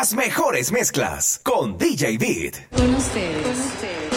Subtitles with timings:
[0.00, 2.68] Las mejores mezclas con DJ Beat.
[2.70, 4.07] Con ustedes.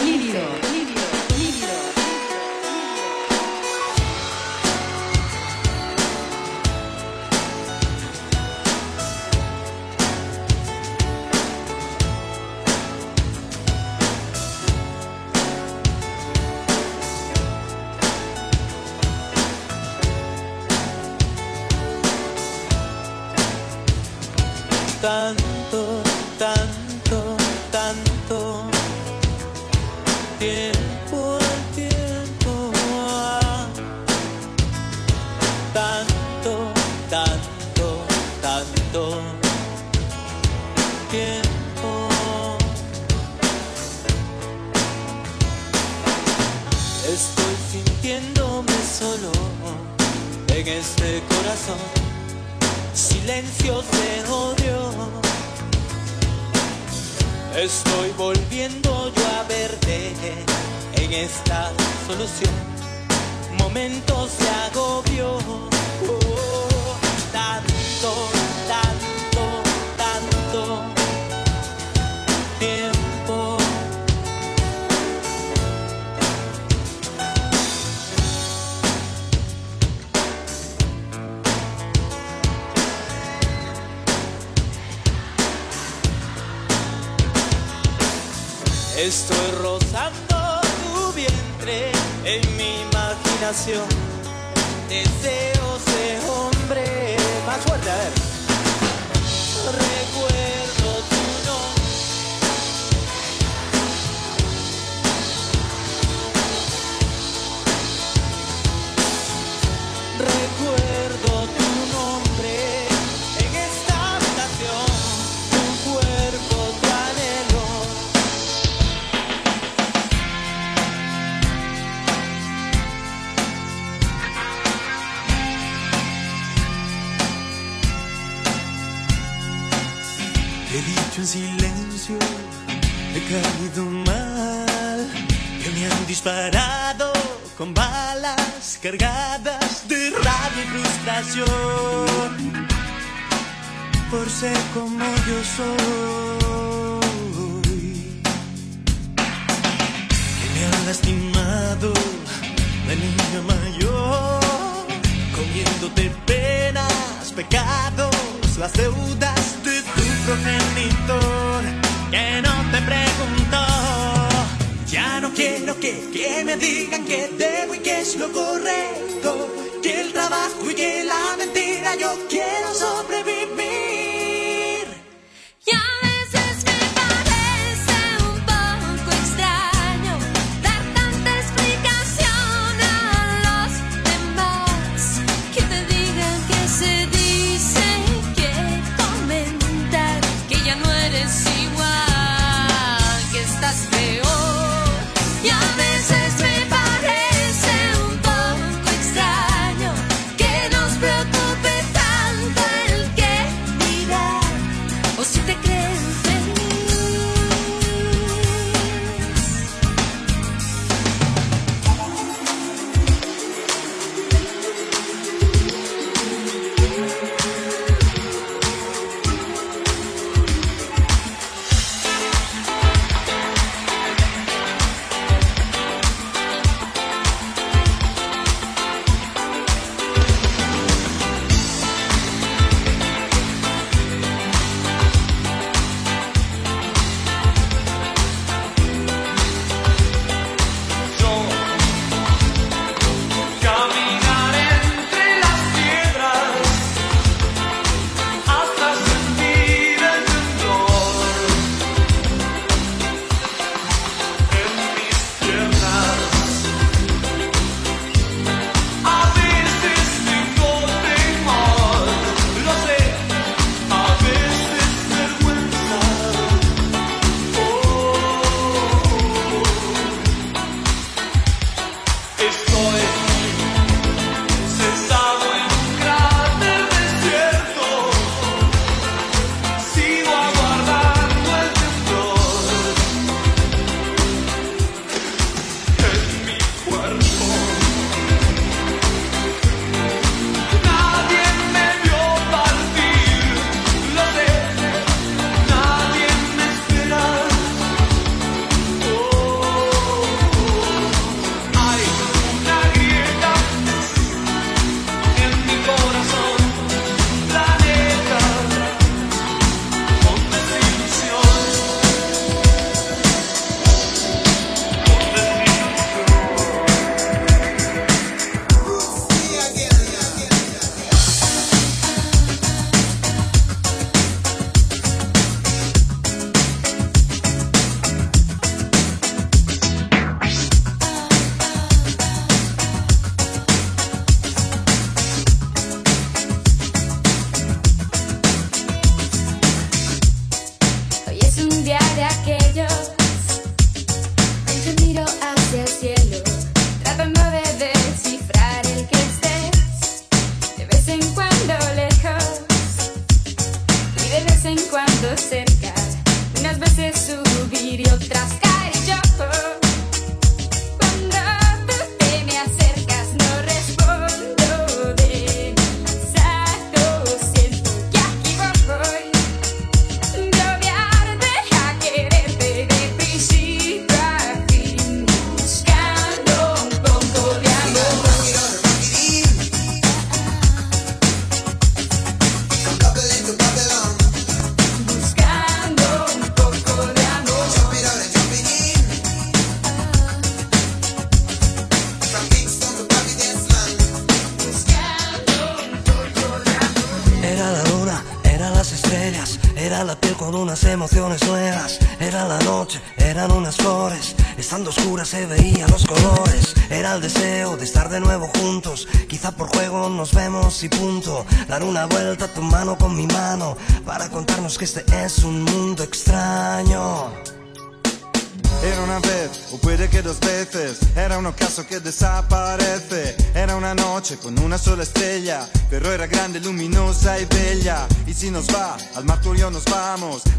[145.52, 145.91] so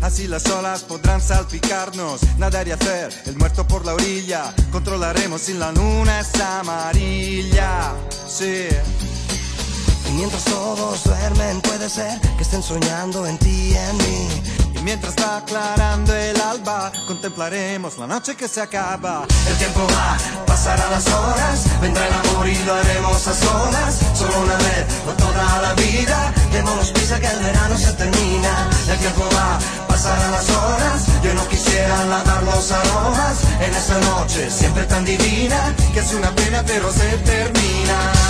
[0.03, 4.53] Así las olas podrán salpicarnos, nadar y hacer el muerto por la orilla.
[4.69, 7.94] Controlaremos si la luna es amarilla.
[8.27, 8.67] Sí.
[10.09, 14.27] Y mientras todos duermen, puede ser que estén soñando en ti y en mí.
[14.75, 19.25] Y mientras va aclarando el alba, contemplaremos la noche que se acaba.
[19.47, 24.00] El tiempo va, pasarán las horas, vendrá el amor y lo haremos a solas.
[24.13, 28.69] Solo una vez o toda la vida, démonos prisa que el verano se termina.
[28.89, 29.59] El tiempo va,
[30.03, 35.73] pasaran las horas, yo no quisiera lavar los aromas en esa noche siempre tan divina,
[35.94, 38.22] que es una pena pero se termina.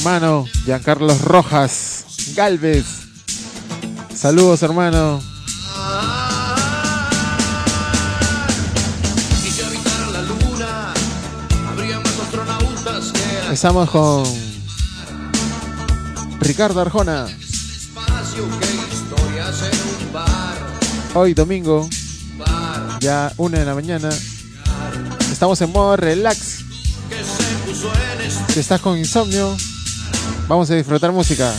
[0.00, 2.86] hermano Giancarlos Rojas Galvez.
[4.14, 5.20] Saludos, hermano.
[13.42, 14.24] Empezamos con
[16.40, 17.26] Ricardo Arjona.
[21.12, 21.90] Hoy domingo,
[23.00, 24.08] ya una de la mañana,
[25.30, 26.64] estamos en modo relax.
[28.48, 29.56] Si estás con insomnio,
[30.50, 31.54] Vamos a disfrutar música.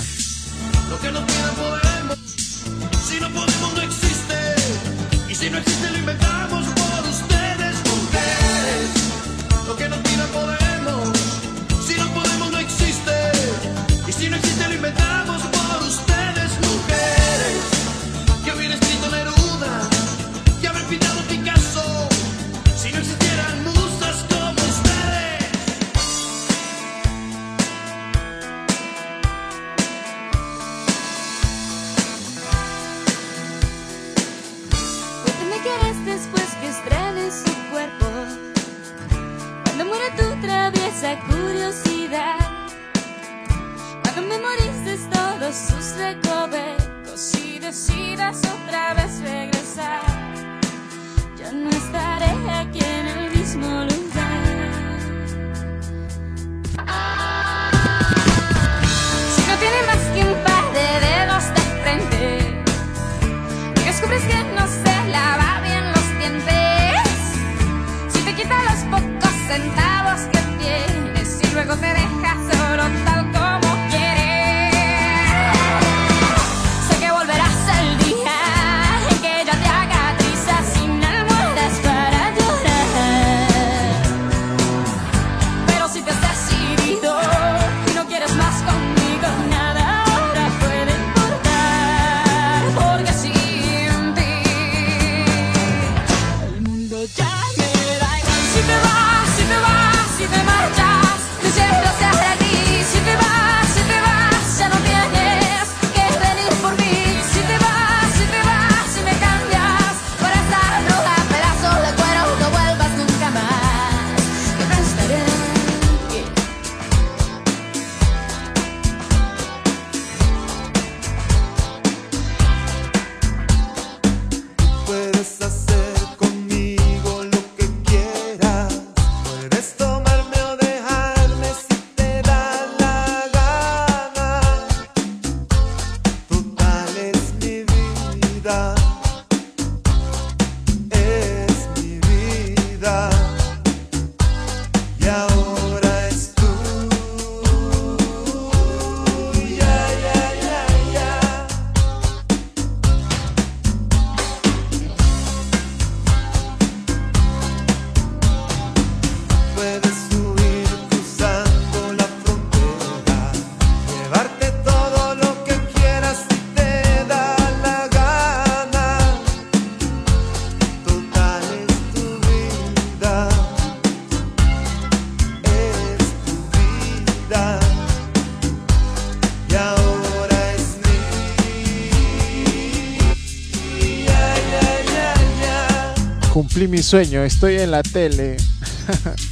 [186.67, 188.37] mi sueño, estoy en la tele.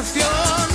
[0.00, 0.67] esta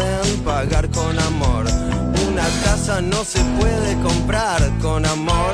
[0.00, 1.64] pueden pagar con amor.
[2.28, 5.52] Una casa no se puede comprar con amor.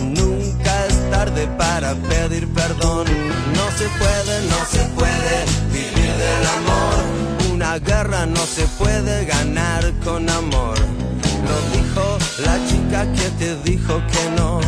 [0.00, 3.06] Nunca es tarde para pedir perdón.
[3.58, 5.36] No se puede, no se puede
[5.72, 7.52] vivir del amor.
[7.52, 10.78] Una guerra no se puede ganar con amor.
[11.48, 14.60] Lo dijo la chica que te dijo que no.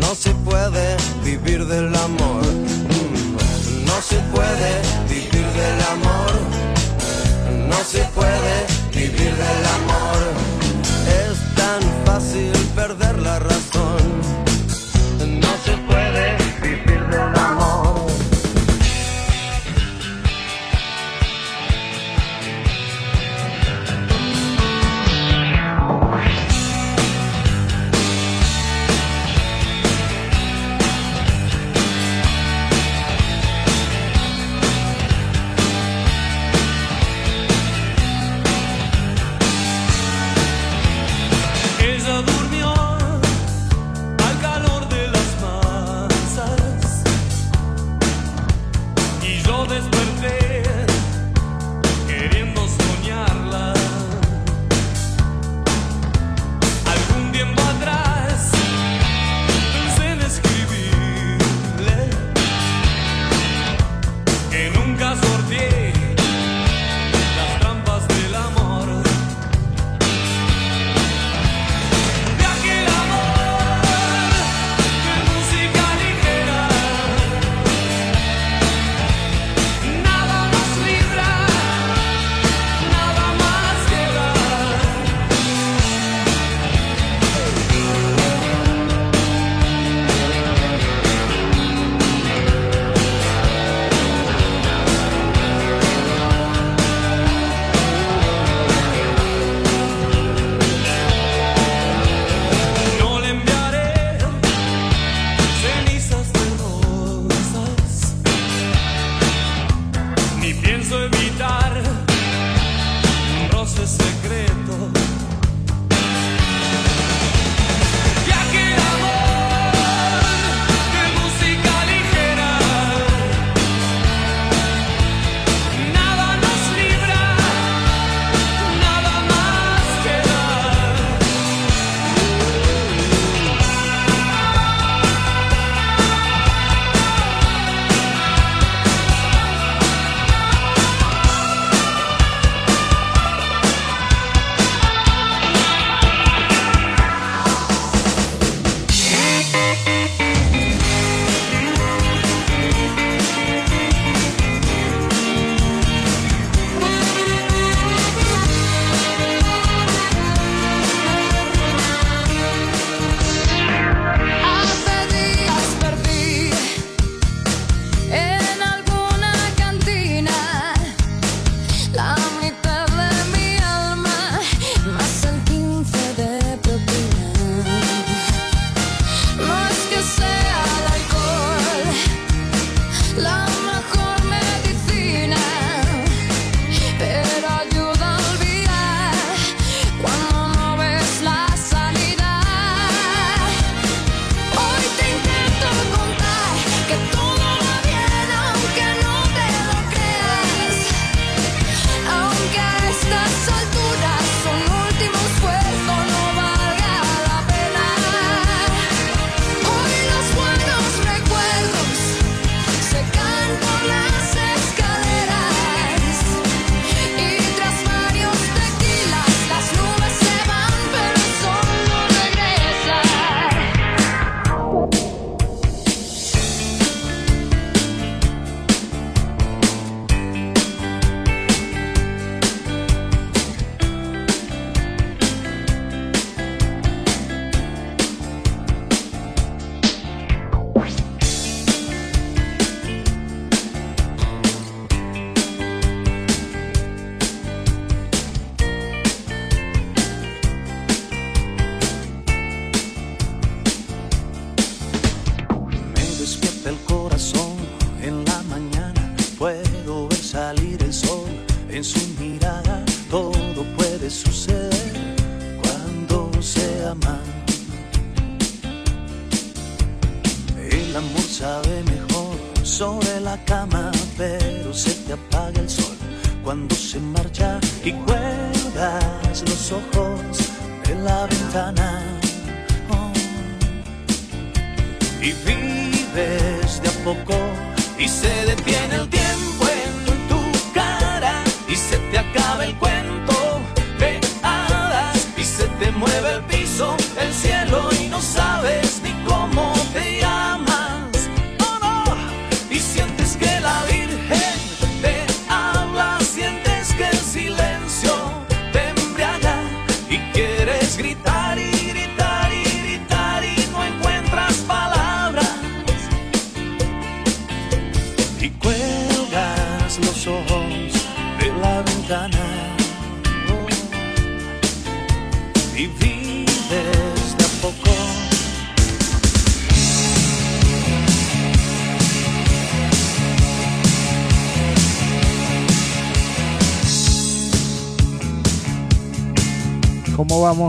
[0.00, 2.44] No se puede vivir del amor.
[2.44, 4.70] Mm, No se puede
[5.08, 6.63] vivir del amor.
[7.76, 10.20] No se puede vivir del amor.
[11.08, 14.43] Es tan fácil perder la razón.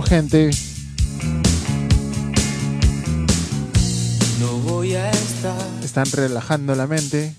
[0.05, 0.51] Gente?
[4.39, 7.35] No voy a estar Están relajando la mente.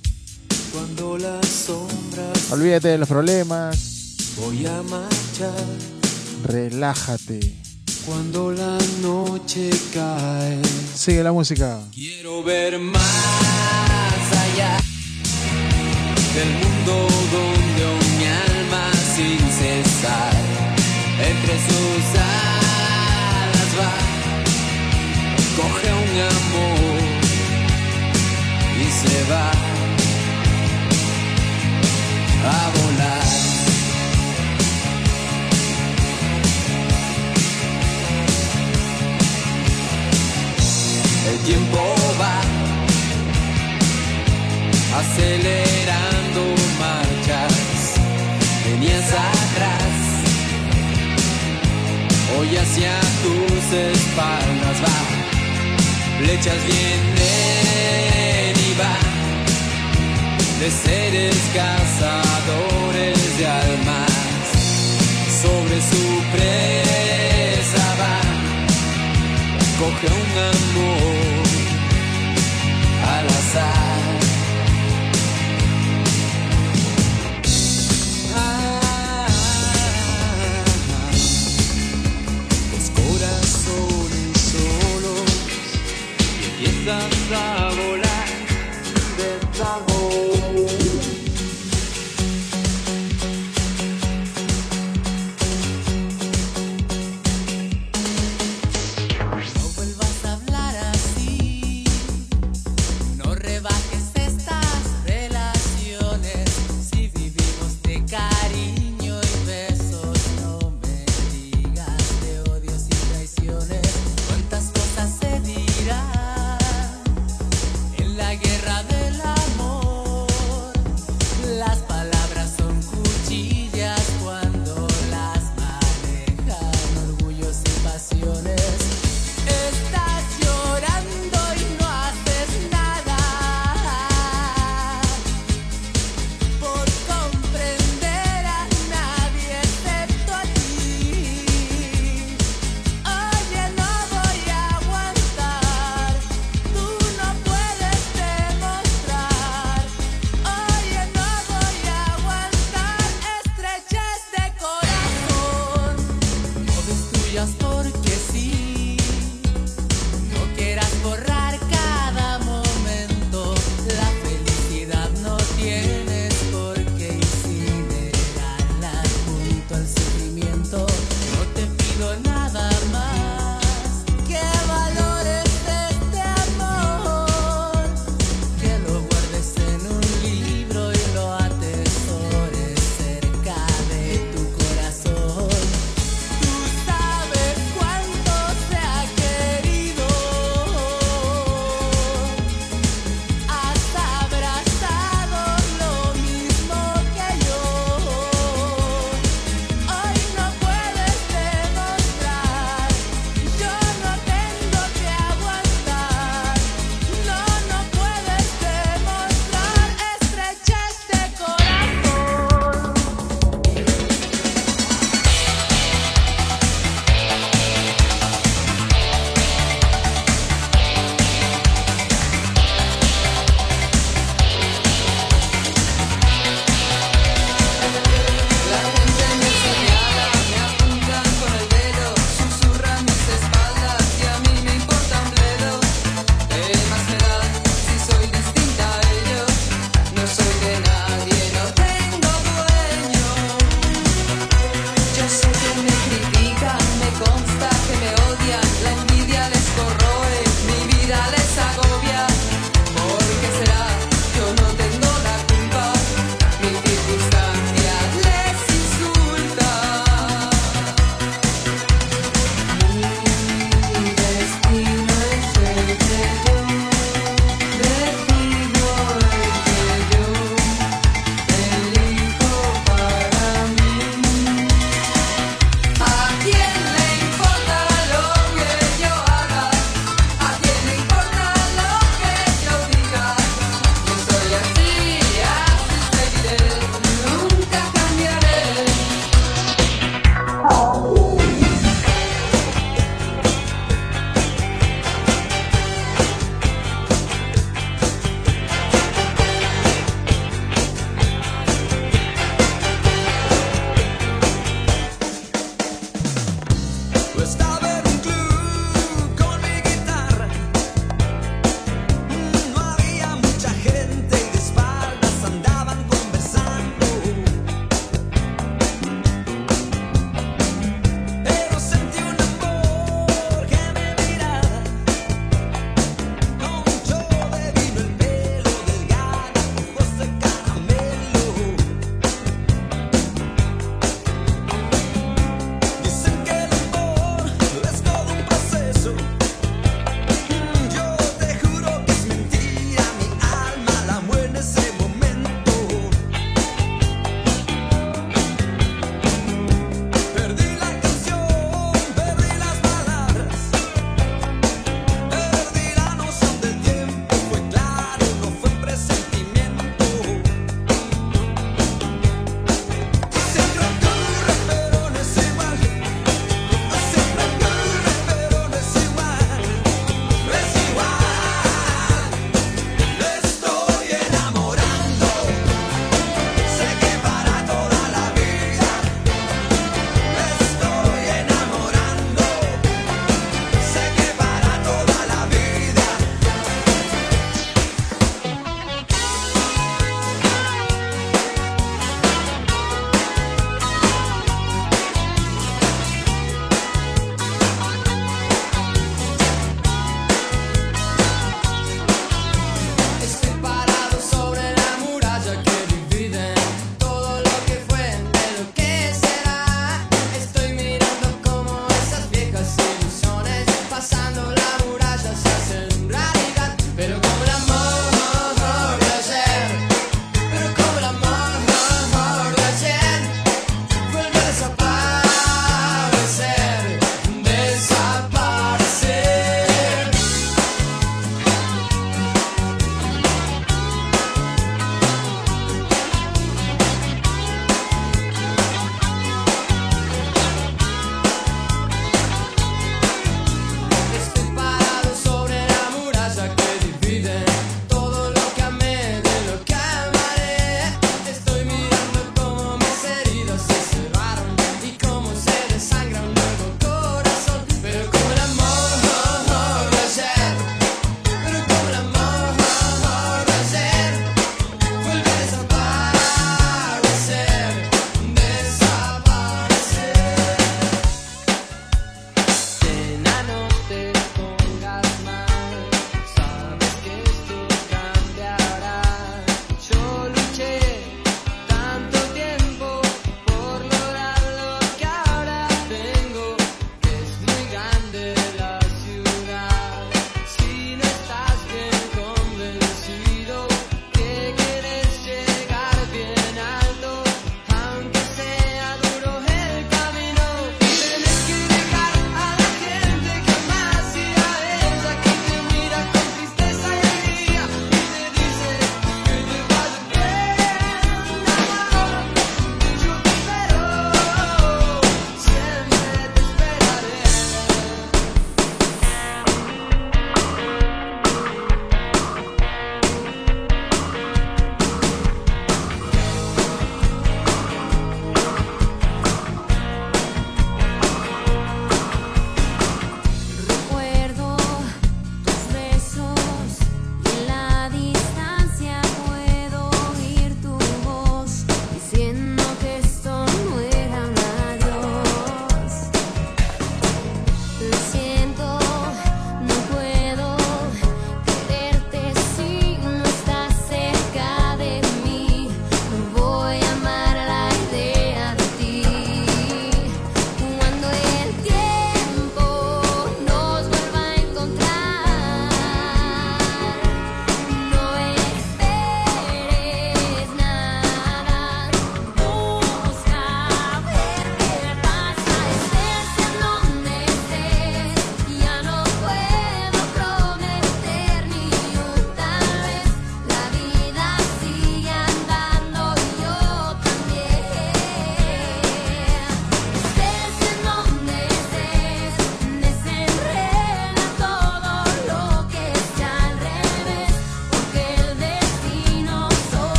[0.72, 4.16] cuando las sombras Olvídate de los problemas.
[4.36, 5.66] voy a marchar
[6.44, 7.54] Relájate.
[8.04, 10.60] cuando la noche cae.
[10.94, 11.80] Sigue la música.
[11.92, 13.02] Quiero ver más
[14.30, 14.76] allá
[16.34, 20.34] del mundo donde mi alma sin cesar
[21.18, 22.20] entre sus
[25.94, 26.98] un amor
[28.80, 29.50] y se va
[32.44, 33.26] a volar.
[41.30, 42.40] El tiempo va
[45.00, 46.42] acelerando
[46.78, 47.94] marchas,
[48.64, 49.94] venías atrás,
[52.38, 55.15] hoy hacia tus espaldas va,
[56.18, 56.94] flechas vienen
[58.56, 59.14] y van,
[60.60, 64.12] de seres cazadores de almas,
[65.42, 68.16] sobre su presa va
[69.78, 70.95] coge un amor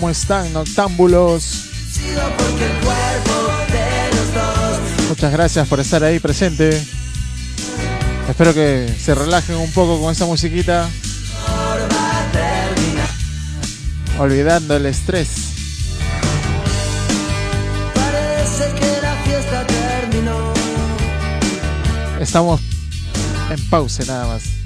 [0.00, 1.64] ¿Cómo están, noctámbulos?
[5.08, 6.80] Muchas gracias por estar ahí presente.
[8.28, 10.88] Espero que se relajen un poco con esa musiquita.
[14.20, 15.30] Olvidando el estrés.
[22.20, 22.60] Estamos
[23.50, 24.57] en pausa nada más.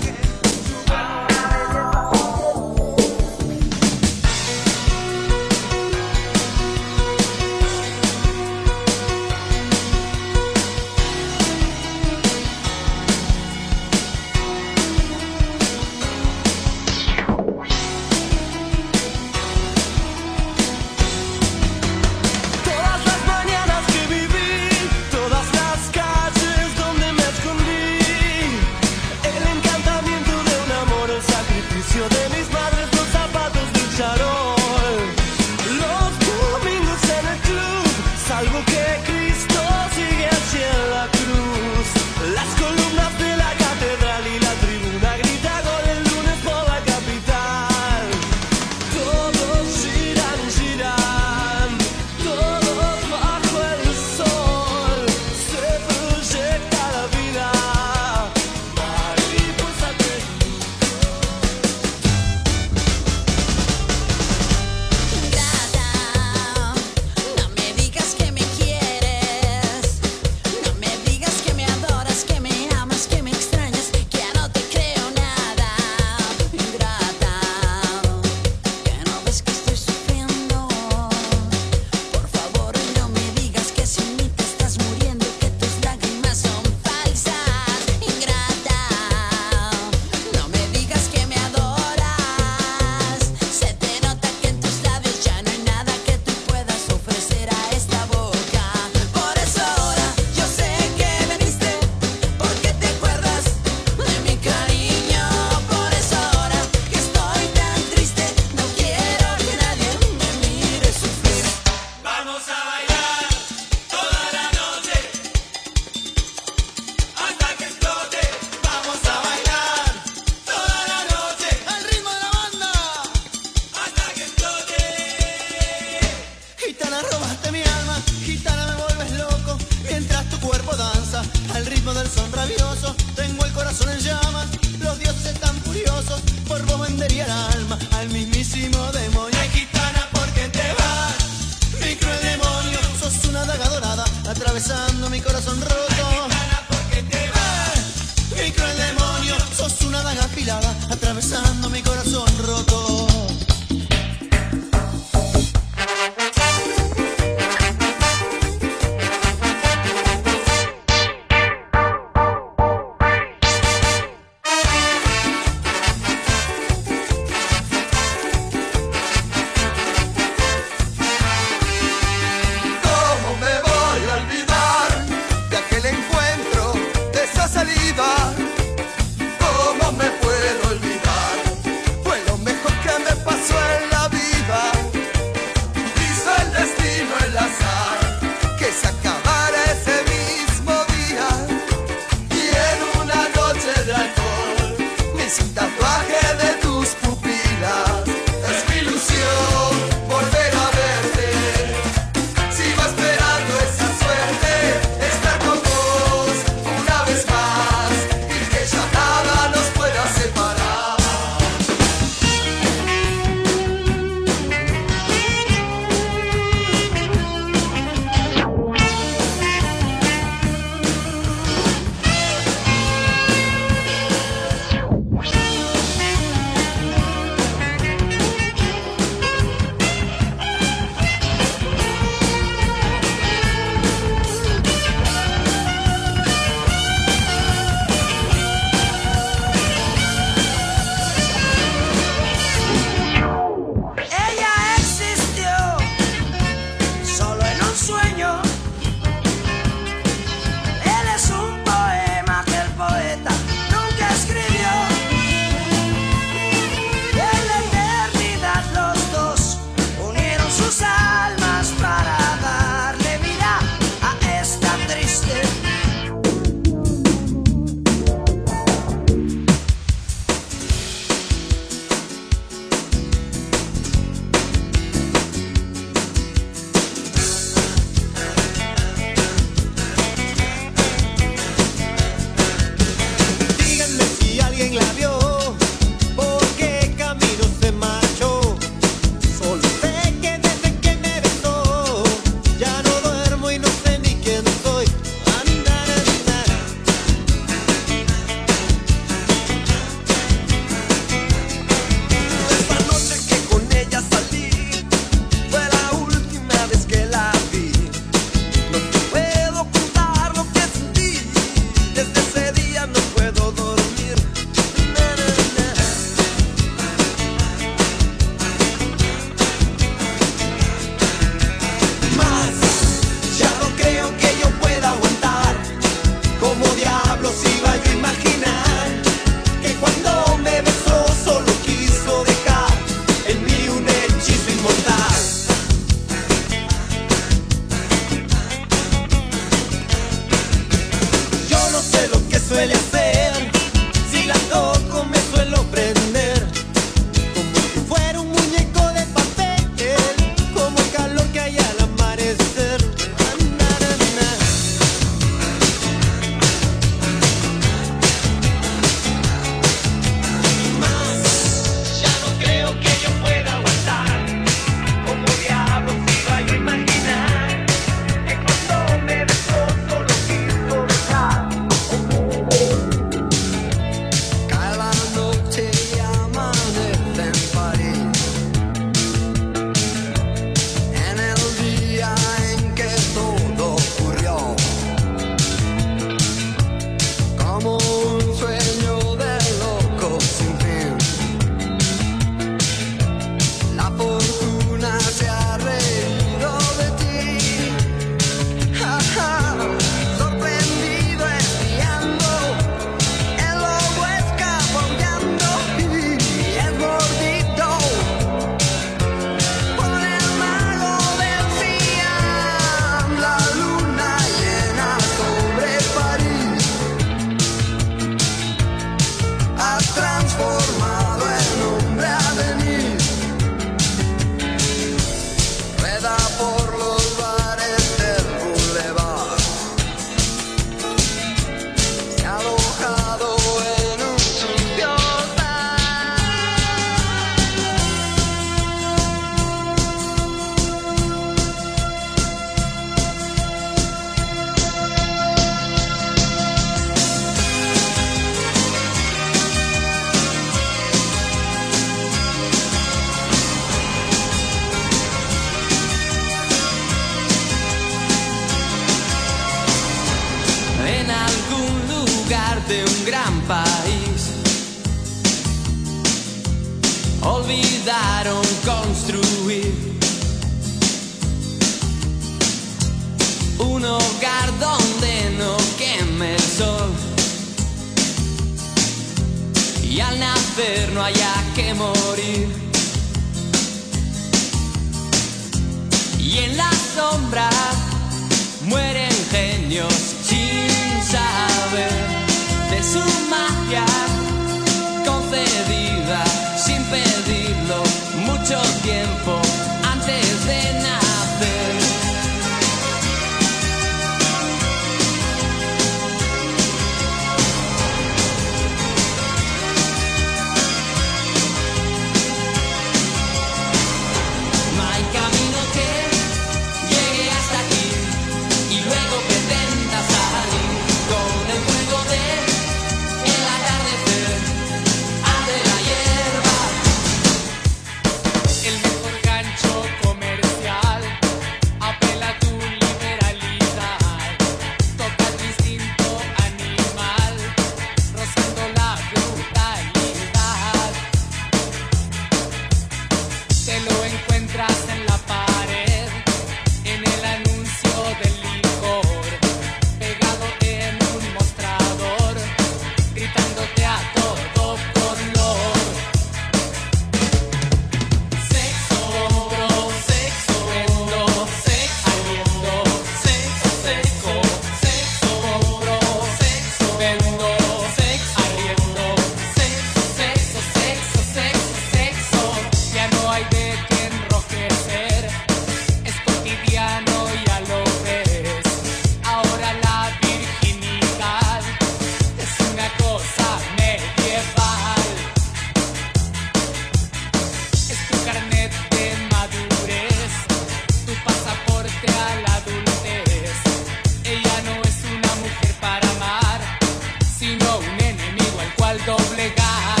[598.91, 600.00] Al doblegar.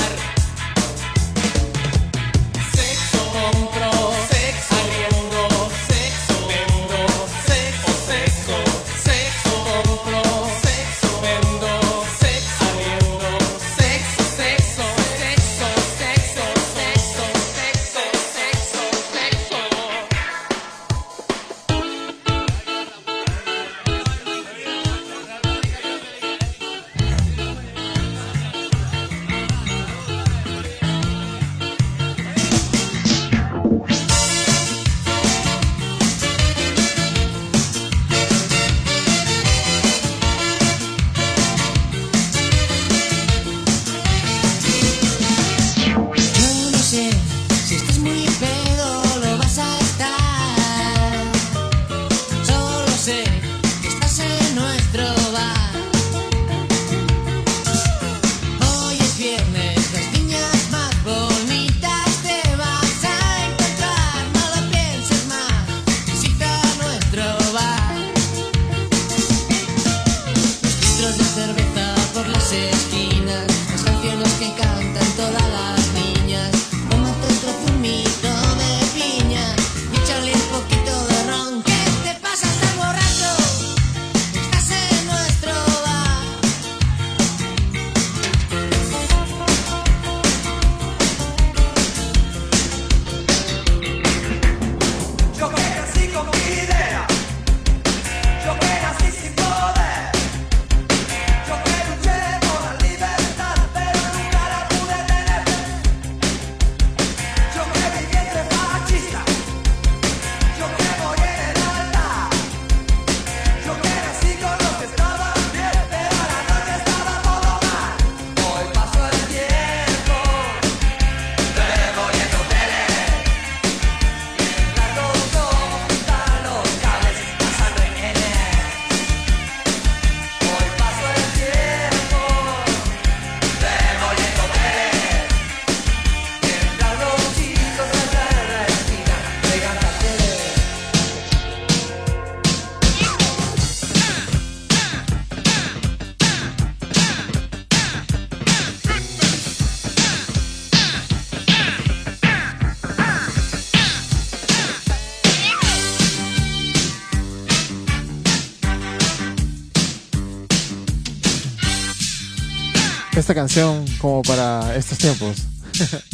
[163.31, 165.37] esta canción como para estos tiempos?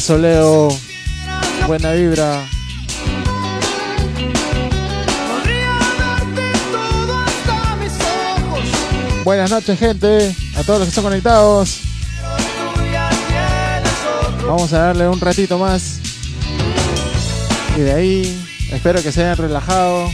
[0.00, 0.68] soleo,
[1.66, 2.44] buena vibra.
[9.24, 11.80] Buenas noches gente, a todos los que están conectados.
[14.46, 15.98] Vamos a darle un ratito más.
[17.76, 20.08] Y de ahí, espero que se hayan relajado.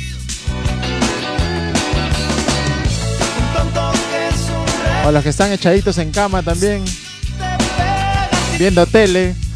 [5.05, 6.85] O los que están echaditos en cama también.
[8.59, 9.35] Viendo tele.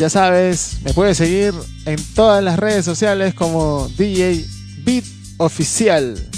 [0.00, 1.52] Ya sabes, me puedes seguir
[1.84, 4.46] en todas las redes sociales como DJ
[4.82, 5.04] Beat
[5.36, 6.29] Oficial.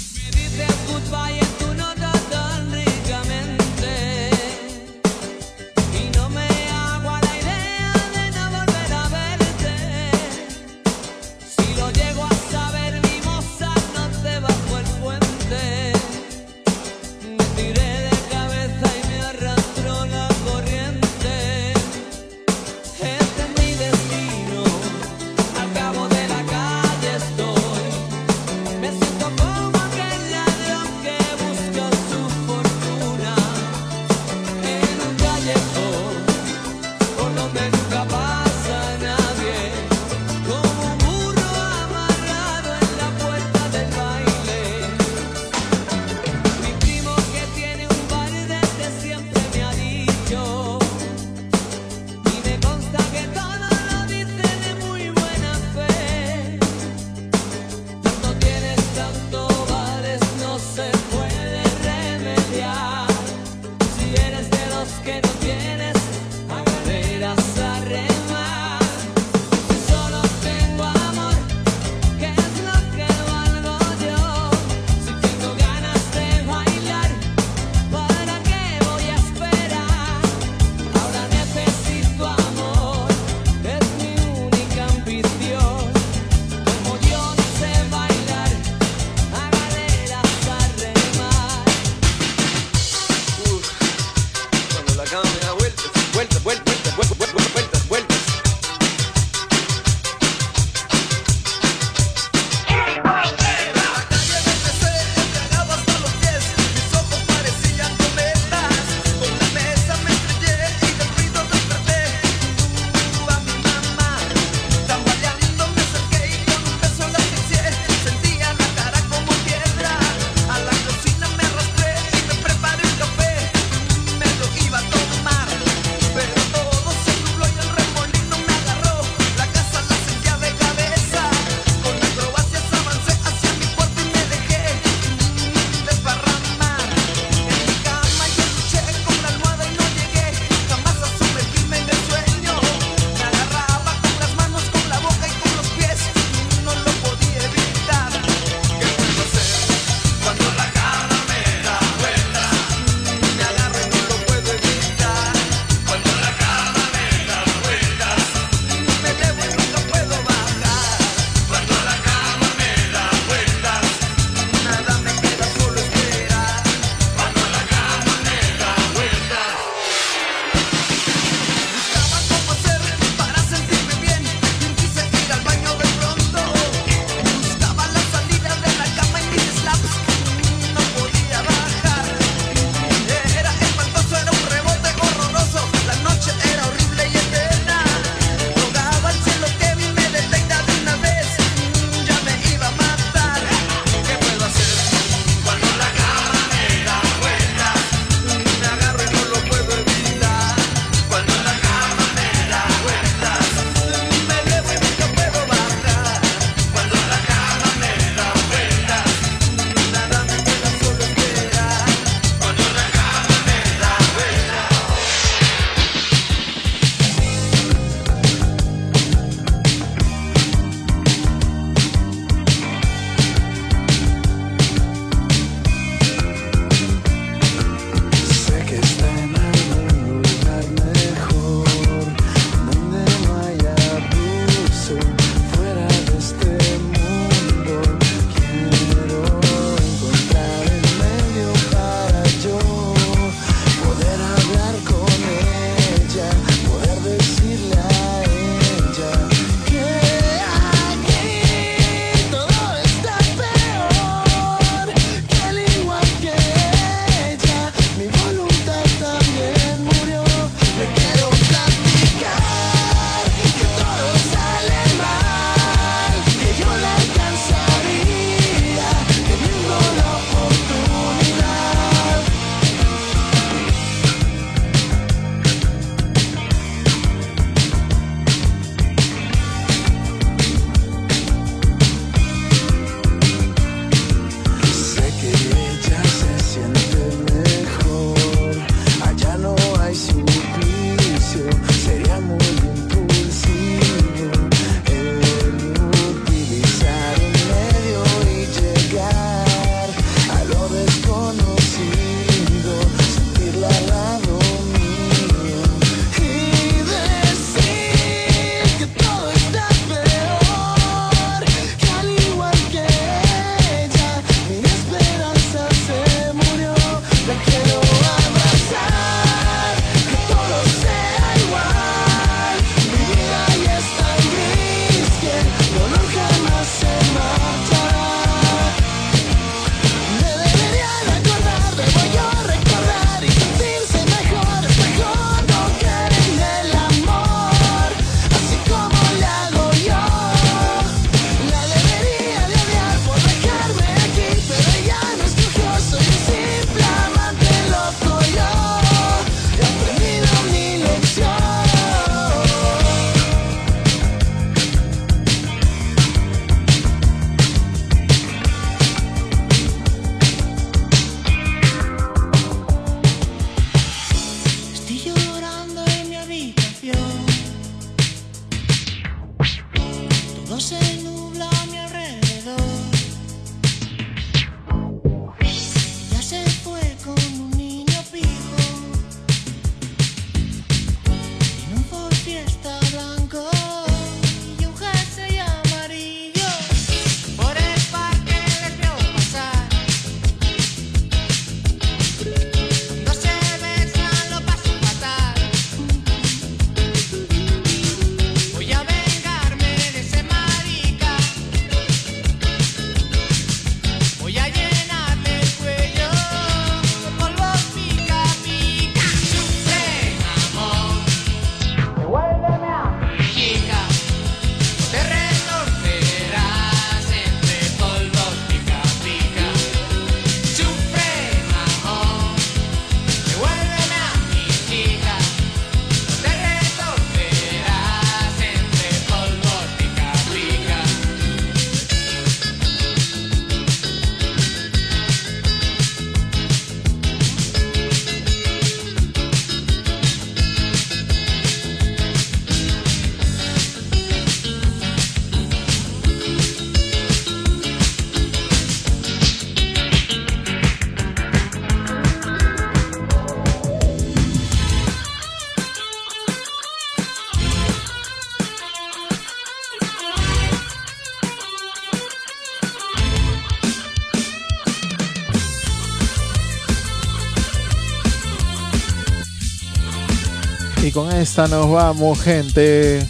[470.93, 473.05] Con esta nos vamos, gente.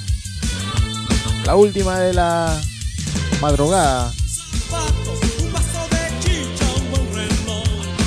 [1.45, 2.61] La última de la
[3.41, 4.11] madrugada.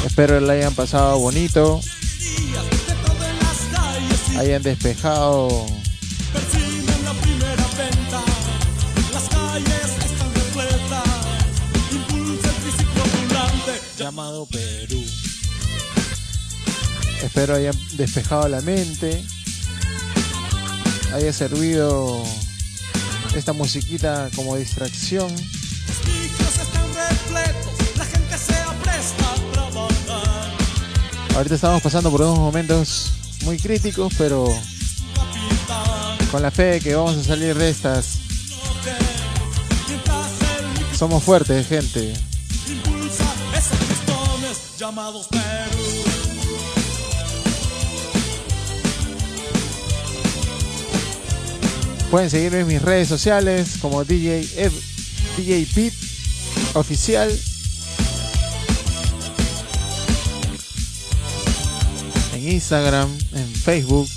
[0.06, 1.80] Espero la hayan pasado bonito.
[4.38, 5.66] Hayan despejado
[13.98, 15.04] llamado Perú.
[17.22, 19.24] Espero hayan despejado la mente.
[21.16, 22.22] Haya servido
[23.34, 25.34] esta musiquita como distracción.
[31.34, 33.12] Ahorita estamos pasando por unos momentos
[33.44, 34.46] muy críticos, pero
[36.30, 38.18] con la fe de que vamos a salir de estas.
[40.98, 42.12] Somos fuertes, gente.
[44.78, 46.35] llamados Perú.
[52.10, 54.48] Pueden seguirme en mis redes sociales como DJ
[55.36, 55.92] DJ Pit
[56.74, 57.30] oficial.
[62.34, 64.08] En Instagram, en Facebook.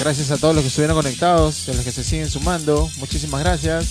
[0.00, 2.90] Gracias a todos los que estuvieron conectados, a los que se siguen sumando.
[2.98, 3.86] Muchísimas gracias.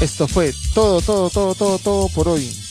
[0.00, 2.61] Esto fue todo, todo, todo, todo, todo por hoy.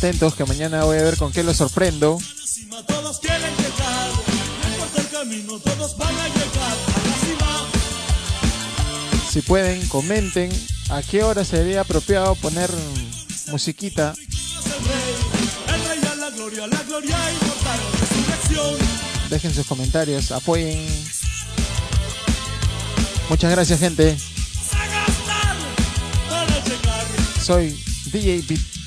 [0.00, 2.18] Atentos que mañana voy a ver con qué los sorprendo.
[9.30, 10.50] Si pueden, comenten
[10.88, 12.70] a qué hora sería apropiado poner
[13.48, 14.14] musiquita.
[19.28, 20.82] Dejen sus comentarios, apoyen.
[23.28, 24.16] Muchas gracias, gente.
[27.42, 27.78] Soy
[28.10, 28.79] DJ Beat.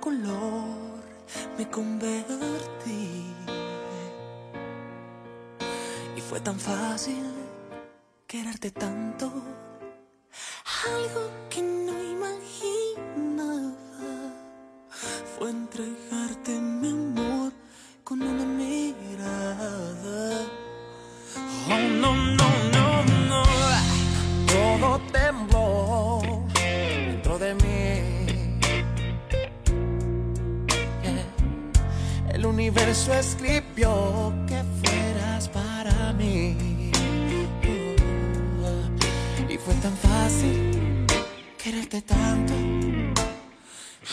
[0.00, 1.00] color
[1.56, 3.26] me convertí.
[6.16, 7.22] Y fue tan fácil
[8.26, 9.30] quererte tanto,
[10.86, 13.74] algo que no imaginaba.
[15.38, 17.52] Fue entregarte mi amor
[18.04, 19.68] con una mirada.
[21.68, 22.59] Oh, no, no.
[32.90, 36.90] universo escribió que fueras para mí.
[39.48, 41.06] Y fue tan fácil
[41.62, 42.52] quererte tanto,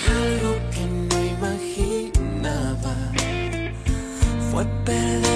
[0.08, 2.96] algo que no imaginaba.
[4.52, 5.27] Fue perder.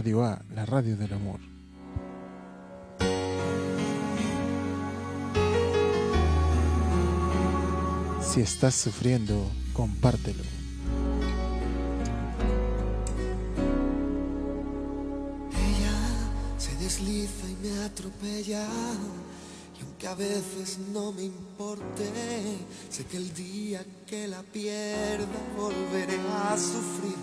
[0.00, 1.40] Radio A, la radio del amor.
[8.22, 10.42] Si estás sufriendo, compártelo.
[15.52, 15.98] Ella
[16.56, 18.66] se desliza y me atropella.
[19.78, 22.10] Y aunque a veces no me importe,
[22.88, 25.26] sé que el día que la pierda
[25.58, 26.18] volveré
[26.48, 27.16] a sufrir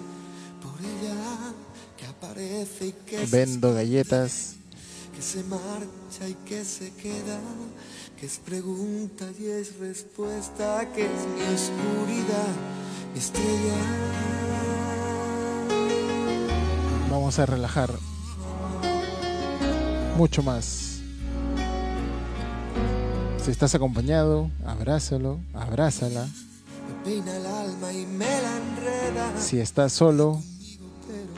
[0.62, 1.56] por ella
[1.98, 4.56] que aparece y que se Vendo galletas.
[5.16, 7.40] que se marcha y que se queda,
[8.20, 12.54] que es pregunta y es respuesta, que es mi oscuridad,
[13.14, 13.78] mi estrella.
[17.10, 17.92] Vamos a relajar
[20.18, 21.00] mucho más.
[23.44, 26.28] Si estás acompañado, abrázalo, abrázala.
[29.40, 30.42] Si estás solo,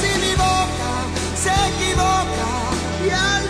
[0.00, 0.92] si mi boca
[1.42, 2.50] se equivoca
[3.06, 3.49] y al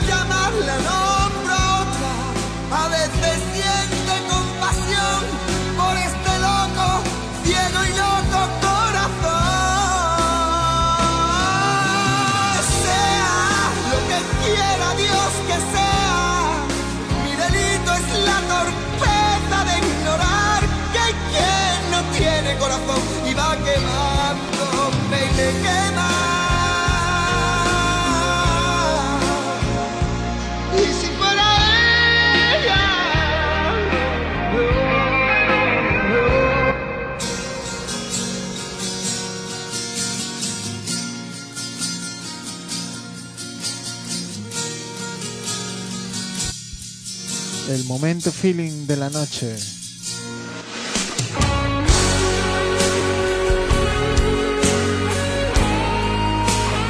[47.91, 49.57] momento feeling de la noche.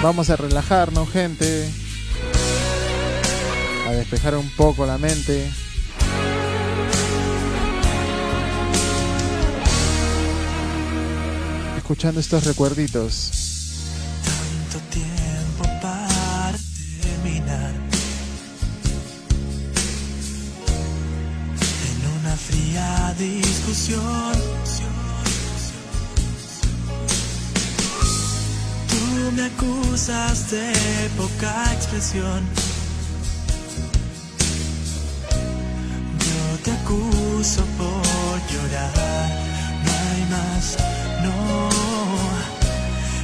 [0.03, 1.71] Vamos a relajarnos, gente.
[3.89, 5.51] A despejar un poco la mente.
[11.79, 13.40] Escuchando estos recuerditos.
[32.13, 32.25] Yo
[36.65, 39.29] te acuso por llorar.
[39.85, 40.77] No hay más,
[41.23, 41.69] no.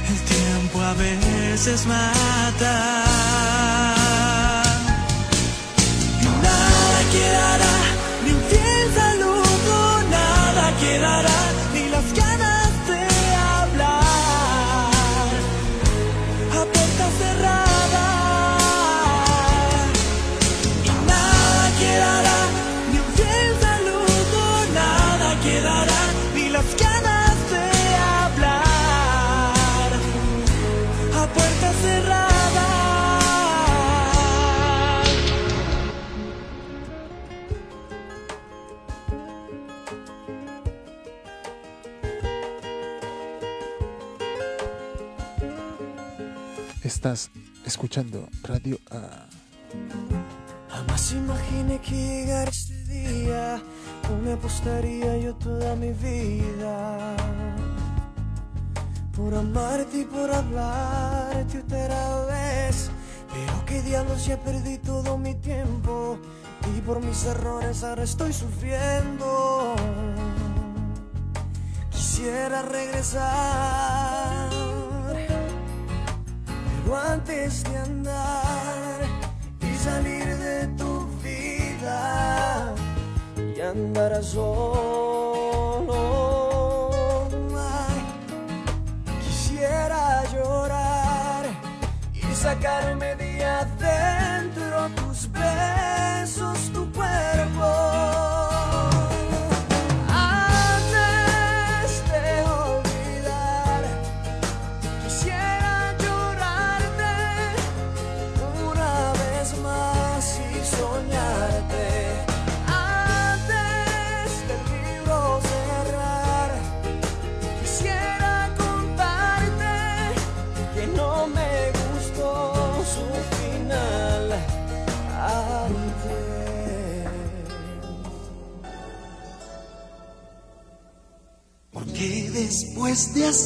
[0.07, 2.16] El tiempo a veces mata.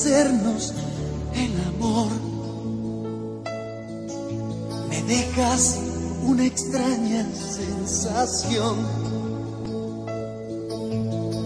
[0.02, 0.73] Hacernos
[1.36, 2.11] el amor,
[4.90, 5.78] me dejas
[6.23, 8.78] una extraña sensación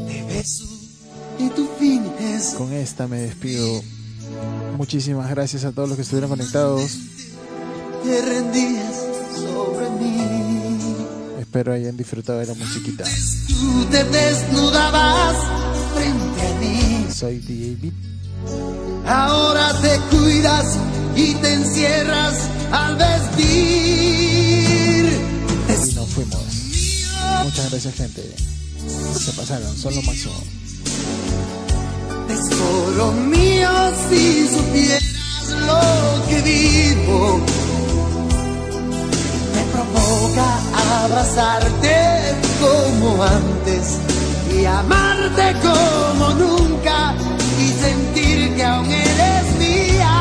[0.07, 0.63] de beso
[1.37, 3.81] y tu fin es Con esta me despido.
[4.77, 6.97] Muchísimas gracias a todos los que estuvieron conectados.
[8.05, 8.95] te rendías
[9.35, 10.17] sobre mí.
[11.41, 13.03] Espero hayan disfrutado de la musiquita.
[13.49, 15.35] Tú te desnudabas
[15.93, 17.05] frente a mí.
[17.11, 18.14] Soy DJ Beat.
[19.07, 20.77] Ahora te cuidas
[21.15, 22.35] y te encierras
[22.71, 23.45] al vestir.
[25.67, 26.41] Y nos fuimos.
[27.43, 28.35] Muchas gracias, gente.
[29.19, 30.33] Se pasaron, son lo máximo.
[32.27, 33.69] Tesoro mío,
[34.09, 35.81] si supieras lo
[36.27, 37.39] que vivo,
[39.53, 40.47] me provoca
[41.03, 41.95] abrazarte
[42.59, 43.99] como antes
[44.55, 47.13] y amarte como nunca
[48.55, 50.11] que aún eres mía.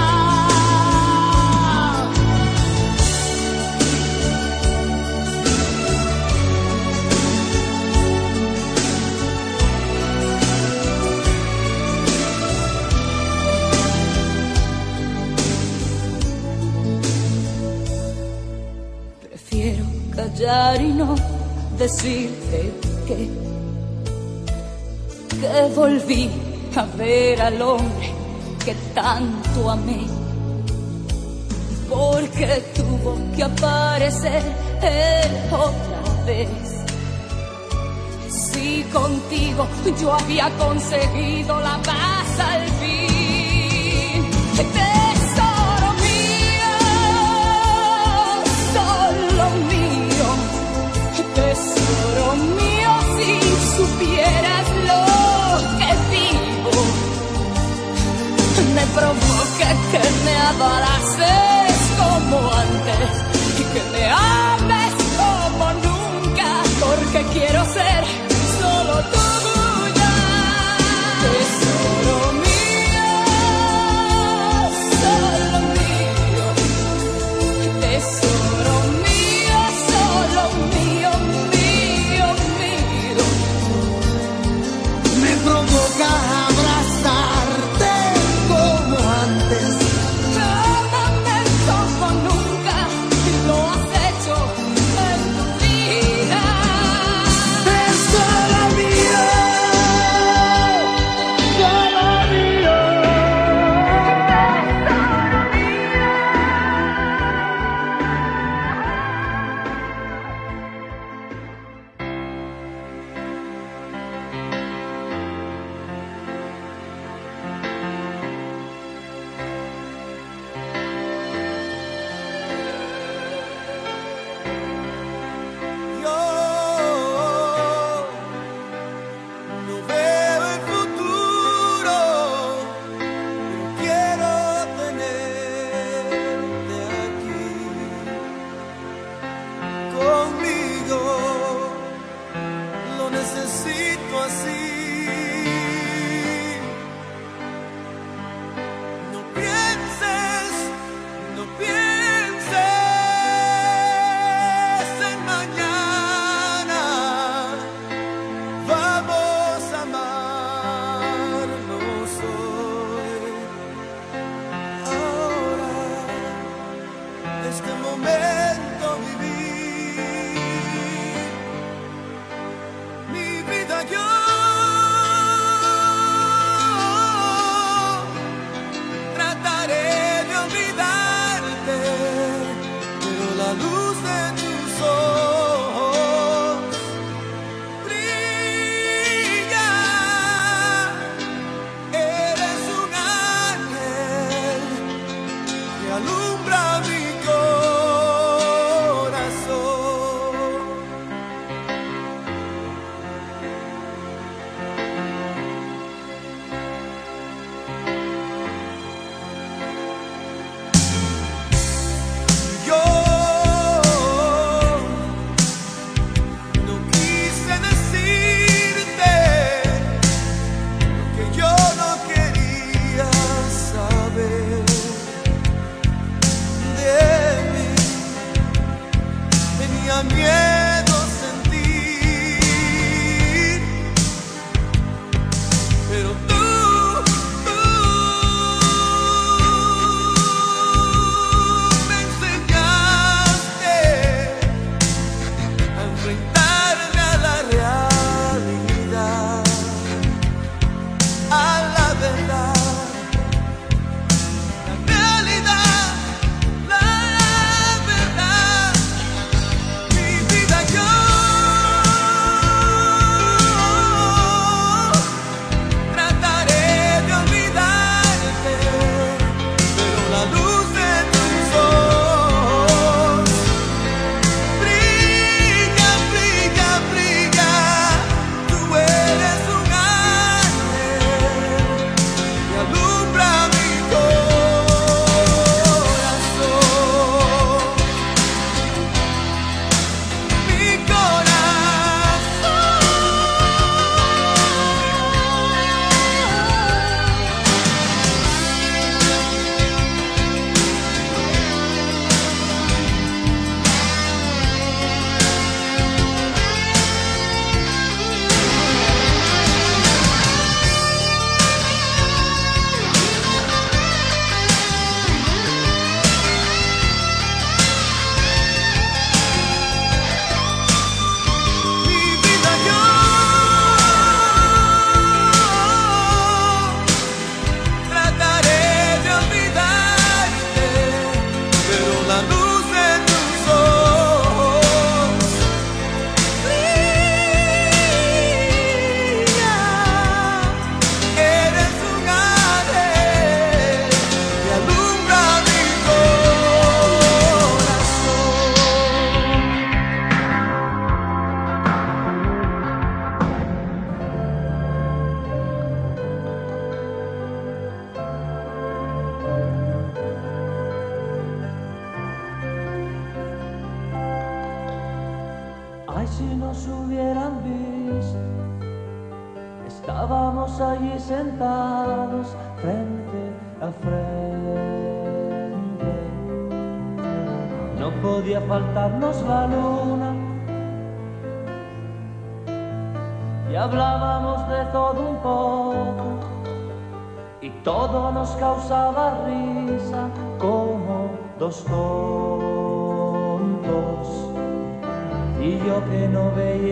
[19.28, 19.85] Prefiero
[20.15, 21.15] callar y no
[21.78, 22.73] decirte
[23.06, 23.28] que,
[25.40, 26.31] que volví
[26.77, 28.14] a ver al hombre
[28.65, 30.07] que tanto amé.
[31.89, 34.43] Porque tuvo que aparecer
[34.81, 36.49] él otra vez.
[38.28, 39.66] Si contigo
[40.01, 43.05] yo había conseguido la paz al fin.
[58.94, 63.12] Provoca que me abraces como antes
[63.58, 68.23] y que me ames como nunca, porque quiero ser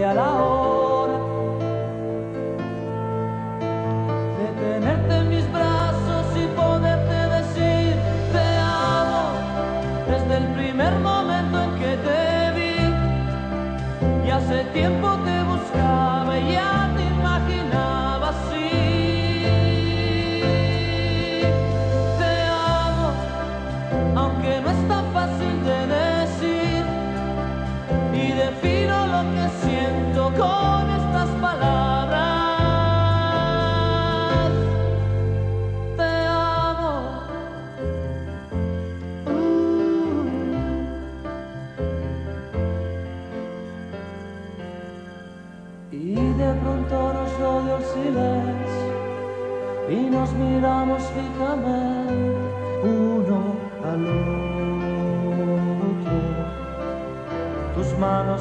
[0.04, 0.61] a la hora.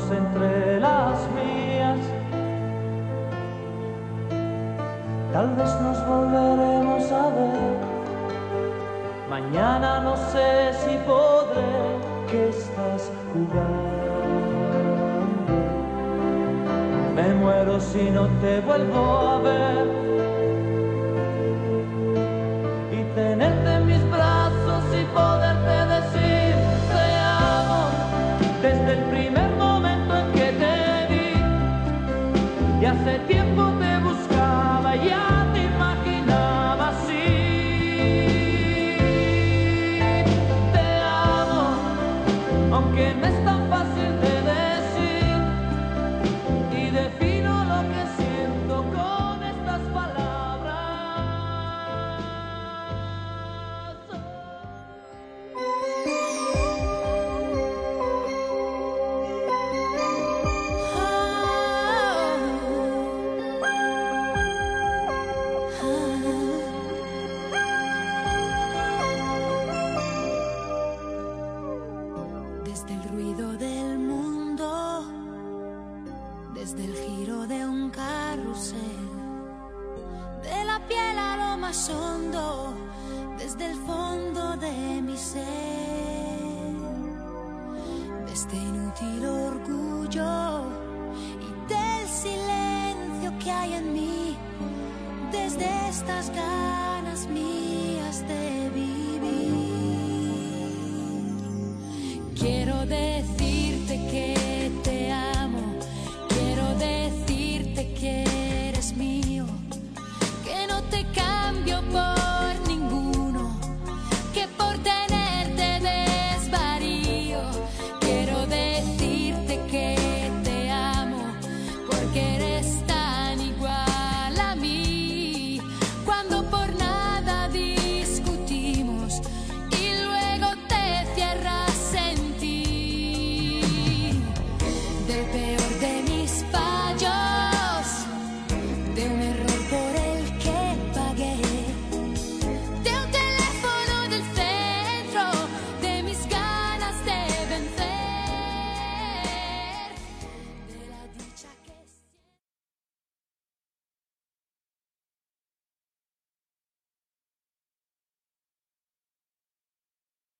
[0.10, 2.00] entre las mías.
[5.34, 7.78] Tal vez nos volveremos a ver.
[9.30, 11.74] Mañana no sé si podré
[12.30, 14.12] que estás jugando.
[17.16, 20.01] Me muero si no te vuelvo a ver.